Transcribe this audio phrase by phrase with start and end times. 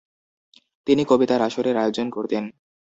[0.87, 2.43] তিনি কবিতার আসরের আয়োজন করতেন।